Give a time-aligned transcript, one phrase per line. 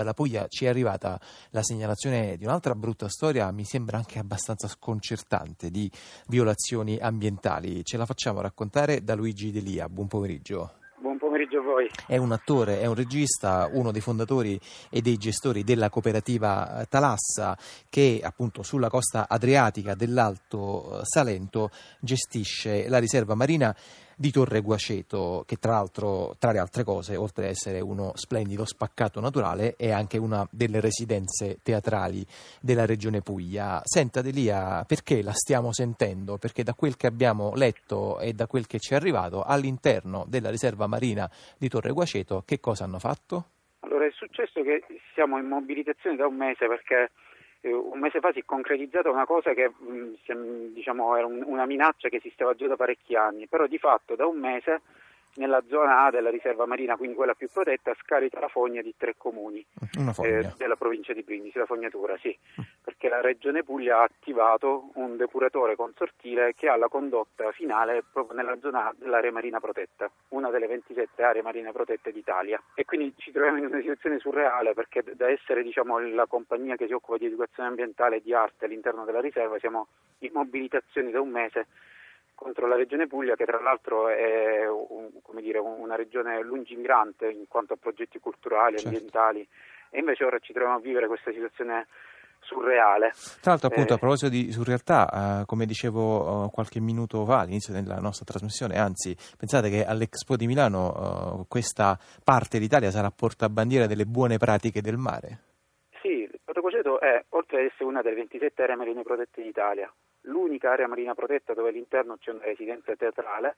[0.00, 1.20] Dalla Puglia ci è arrivata
[1.50, 5.90] la segnalazione di un'altra brutta storia, mi sembra anche abbastanza sconcertante, di
[6.28, 7.84] violazioni ambientali.
[7.84, 9.90] Ce la facciamo raccontare da Luigi Delia.
[9.90, 10.72] Buon pomeriggio.
[11.02, 11.90] Buon pomeriggio a voi.
[12.06, 14.58] È un attore, è un regista, uno dei fondatori
[14.88, 17.54] e dei gestori della cooperativa Talassa
[17.90, 21.70] che appunto sulla costa adriatica dell'Alto Salento
[22.00, 23.76] gestisce la riserva marina
[24.20, 28.66] di Torre Guaceto, che tra l'altro, tra le altre cose, oltre ad essere uno splendido
[28.66, 32.22] spaccato naturale, è anche una delle residenze teatrali
[32.60, 33.80] della regione Puglia.
[33.82, 36.36] Senta Delia, perché la stiamo sentendo?
[36.36, 40.50] Perché da quel che abbiamo letto e da quel che ci è arrivato, all'interno della
[40.50, 41.26] riserva marina
[41.56, 43.44] di Torre Guaceto, che cosa hanno fatto?
[43.80, 44.84] Allora, è successo che
[45.14, 47.10] siamo in mobilitazione da un mese perché
[47.68, 52.16] un mese fa si è concretizzata una cosa che mm, diciamo, era una minaccia che
[52.16, 54.80] esisteva già da parecchi anni, però di fatto da un mese
[55.34, 59.14] nella zona A della riserva marina, quindi quella più protetta, scarica la fogna di tre
[59.16, 59.64] comuni
[60.22, 62.36] eh, della provincia di Brindisi, la fognatura, sì,
[62.82, 68.36] perché la Regione Puglia ha attivato un depuratore consortile che ha la condotta finale proprio
[68.36, 72.60] nella zona A dell'area marina protetta, una delle 27 aree marine protette d'Italia.
[72.74, 76.86] E quindi ci troviamo in una situazione surreale perché da essere diciamo, la compagnia che
[76.86, 79.88] si occupa di educazione ambientale e di arte all'interno della riserva siamo
[80.20, 81.66] in mobilitazione da un mese
[82.40, 85.10] contro la regione Puglia che tra l'altro è un,
[85.42, 88.88] dire, una regione lungimirante in quanto a progetti culturali, certo.
[88.88, 89.46] ambientali
[89.90, 91.86] e invece ora ci troviamo a vivere questa situazione
[92.40, 93.12] surreale.
[93.42, 97.40] Tra l'altro appunto eh, a proposito di surrealtà, eh, come dicevo eh, qualche minuto fa
[97.40, 103.10] all'inizio della nostra trasmissione, anzi pensate che all'Expo di Milano eh, questa parte d'Italia sarà
[103.10, 105.40] portabandiera delle buone pratiche del mare.
[106.00, 110.72] Sì, Porto Coceto è, oltre ad essere una delle 27 aree marine protette d'Italia, l'unica
[110.72, 113.56] area marina protetta dove all'interno c'è una residenza teatrale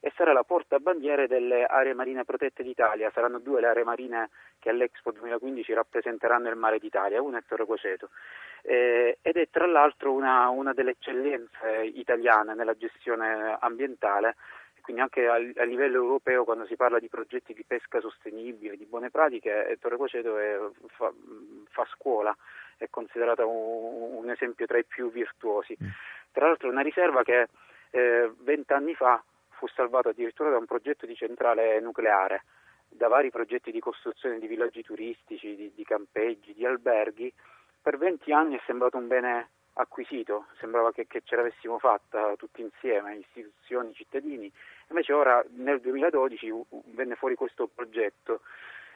[0.00, 3.10] e sarà la portabandiere delle aree marine protette d'Italia.
[3.12, 7.66] Saranno due le aree marine che all'Expo 2015 rappresenteranno il mare d'Italia, una è Torre
[7.66, 8.10] Coceto.
[8.62, 14.36] Eh, ed è tra l'altro una, una, delle eccellenze italiane nella gestione ambientale,
[14.80, 18.86] quindi anche a, a, livello europeo quando si parla di progetti di pesca sostenibile, di
[18.86, 21.12] buone pratiche, eh, Torre Coceto è, fa,
[21.70, 22.36] fa scuola
[22.76, 25.76] è considerata un, un, esempio tra i più virtuosi.
[25.82, 25.88] Mm.
[26.32, 27.48] Tra l'altro è una riserva che
[27.90, 32.44] eh, vent'anni eh, fa fu salvata addirittura da un progetto di centrale nucleare,
[32.88, 37.32] da vari progetti di costruzione di villaggi turistici, di, di campeggi, di alberghi.
[37.80, 42.60] Per venti anni è sembrato un bene acquisito, sembrava che, che, ce l'avessimo fatta tutti
[42.62, 44.50] insieme, istituzioni, cittadini,
[44.88, 46.52] invece ora nel 2012
[46.94, 48.40] venne fuori questo progetto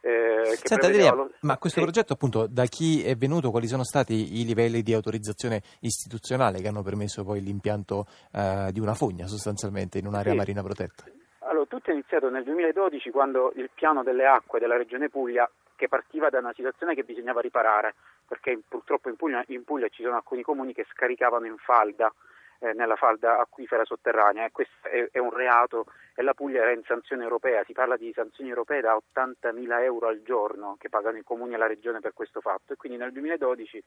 [0.00, 1.30] eh, Senta, Adria, lo...
[1.40, 1.84] ma questo sì.
[1.84, 6.68] progetto appunto da chi è venuto, quali sono stati i livelli di autorizzazione istituzionale che
[6.68, 10.38] hanno permesso poi l'impianto eh, di una fogna sostanzialmente in un'area sì.
[10.38, 11.04] marina protetta?
[11.40, 15.88] Allora, tutto è iniziato nel 2012 quando il piano delle acque della Regione Puglia che
[15.88, 17.94] partiva da una situazione che bisognava riparare,
[18.26, 22.12] perché purtroppo in Puglia, in Puglia ci sono alcuni comuni che scaricavano in falda
[22.60, 24.46] eh, nella falda acquifera sotterranea.
[24.46, 27.96] E questo è, è, un reato e la Puglia era in sanzione europea, si parla
[27.96, 32.00] di sanzioni europee da 80.000 euro al giorno che pagano i comuni e la regione
[32.00, 32.72] per questo fatto.
[32.72, 33.82] E quindi nel 2012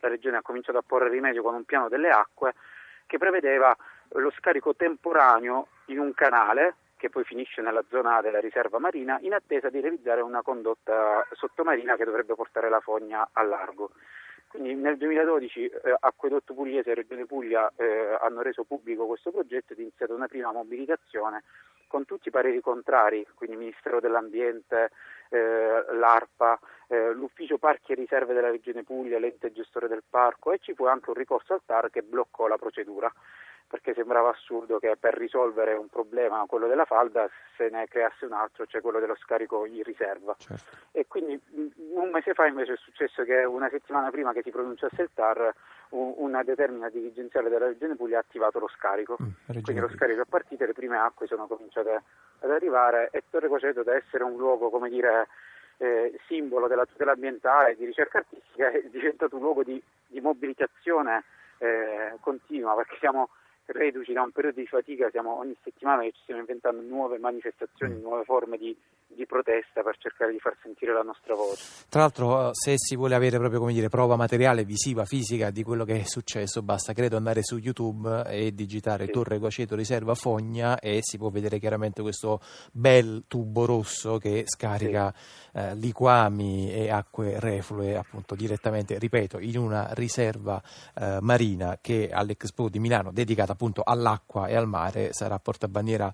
[0.00, 2.54] la regione ha cominciato a porre rimedio con un piano delle acque
[3.06, 3.76] che prevedeva
[4.10, 9.34] lo scarico temporaneo in un canale che poi finisce nella zona della riserva marina in
[9.34, 13.90] attesa di realizzare una condotta sottomarina che dovrebbe portare la fogna a largo.
[14.48, 19.72] Quindi nel 2012 eh, Acquedotto Pugliese e Regione Puglia eh, hanno reso pubblico questo progetto
[19.72, 21.42] ed è iniziata una prima mobilitazione
[21.88, 24.90] con tutti i pareri contrari, quindi Ministero dell'Ambiente,
[25.30, 26.58] eh, l'ARPA,
[26.88, 30.84] eh, l'Ufficio Parchi e Riserve della Regione Puglia, l'ente gestore del parco e ci fu
[30.84, 33.12] anche un ricorso al TAR che bloccò la procedura
[33.68, 38.32] perché sembrava assurdo che per risolvere un problema, quello della falda, se ne creasse un
[38.32, 40.36] altro, cioè quello dello scarico in riserva.
[40.38, 40.76] Certo.
[40.92, 41.38] E quindi
[41.94, 45.52] un mese fa invece è successo che una settimana prima che si pronunciasse il TAR
[45.90, 50.26] una determina dirigenziale della Regione Puglia ha attivato lo scarico, mm, quindi lo scarico è
[50.28, 52.02] partito le prime acque sono cominciate
[52.40, 55.28] ad arrivare e Torre Coceto da essere un luogo, come dire,
[55.78, 60.20] eh, simbolo della tutela ambientale e di ricerca artistica è diventato un luogo di, di
[60.20, 61.24] mobilitazione
[61.58, 63.30] eh, continua perché siamo
[63.66, 67.94] reduci da un periodo di fatica, siamo ogni settimana che ci stiamo inventando nuove manifestazioni,
[67.94, 68.00] mm.
[68.00, 68.76] nuove forme di,
[69.06, 71.84] di, protesta per cercare di far sentire la nostra voce.
[71.88, 75.62] Tra l'altro, eh, se si vuole avere proprio come dire, prova materiale, visiva, fisica di
[75.62, 79.12] quello che è successo, basta credo andare su YouTube e digitare sì.
[79.12, 82.40] Torre Guaceto Riserva Fogna e si può vedere chiaramente questo
[82.72, 85.58] bel tubo rosso che scarica sì.
[85.58, 90.62] eh, liquami e acque reflue appunto direttamente, ripeto, in una riserva
[90.94, 96.12] eh, marina che all'Expo di Milano dedicata appunto all'acqua e al mare sarà portabandiera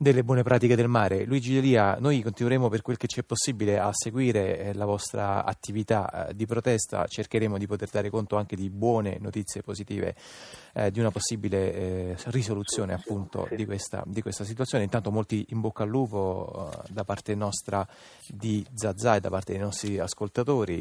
[0.00, 1.26] delle buone pratiche del mare.
[1.26, 5.44] Luigi Delia, noi continueremo per quel che ci è possibile a seguire eh, la vostra
[5.44, 10.14] attività eh, di protesta, cercheremo di poter dare conto anche di buone notizie positive
[10.72, 14.84] eh, di una possibile eh, risoluzione appunto di questa, di questa, situazione.
[14.84, 17.86] Intanto molti in bocca al lupo eh, da parte nostra
[18.26, 20.78] di Zazà e da parte dei nostri ascoltatori.